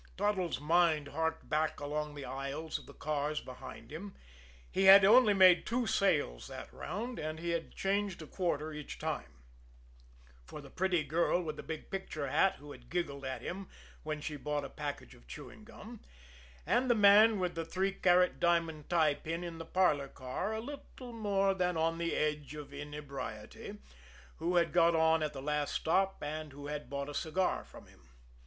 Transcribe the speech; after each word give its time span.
Toddles' 0.17 0.59
mind 0.59 1.09
harked 1.09 1.47
back 1.47 1.79
along 1.79 2.15
the 2.15 2.25
aisles 2.25 2.79
of 2.79 2.87
the 2.87 2.93
cars 2.95 3.39
behind 3.39 3.91
him. 3.91 4.15
He 4.71 4.85
had 4.85 5.05
only 5.05 5.35
made 5.35 5.63
two 5.63 5.85
sales 5.85 6.47
that 6.47 6.73
round, 6.73 7.19
and 7.19 7.37
he 7.37 7.51
had 7.51 7.71
changed 7.75 8.19
a 8.23 8.25
quarter 8.25 8.73
each 8.73 8.97
time 8.97 9.35
for 10.43 10.59
the 10.59 10.71
pretty 10.71 11.03
girl 11.03 11.39
with 11.43 11.55
the 11.55 11.61
big 11.61 11.91
picture 11.91 12.27
hat, 12.27 12.55
who 12.55 12.71
had 12.71 12.89
giggled 12.89 13.23
at 13.23 13.43
him 13.43 13.67
when 14.01 14.21
she 14.21 14.37
bought 14.37 14.65
a 14.65 14.71
package 14.71 15.13
of 15.13 15.27
chewing 15.27 15.63
gum; 15.63 15.99
and 16.65 16.89
the 16.89 16.95
man 16.95 17.37
with 17.37 17.53
the 17.53 17.63
three 17.63 17.91
carat 17.91 18.39
diamond 18.39 18.89
tie 18.89 19.13
pin 19.13 19.43
in 19.43 19.59
the 19.59 19.65
parlor 19.65 20.07
car, 20.07 20.51
a 20.51 20.59
little 20.59 21.13
more 21.13 21.53
than 21.53 21.77
on 21.77 21.99
the 21.99 22.15
edge 22.15 22.55
of 22.55 22.73
inebriety, 22.73 23.77
who 24.37 24.55
had 24.55 24.73
got 24.73 24.95
on 24.95 25.21
at 25.21 25.31
the 25.33 25.43
last 25.43 25.75
stop, 25.75 26.23
and 26.23 26.53
who 26.53 26.65
had 26.65 26.89
bought 26.89 27.07
a 27.07 27.13
cigar 27.13 27.63
from 27.63 27.85
him. 27.85 28.01